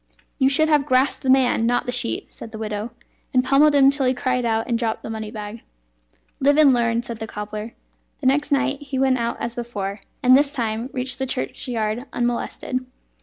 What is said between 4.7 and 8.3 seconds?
dropped the money bag." "Live and learn," said the cobbler. The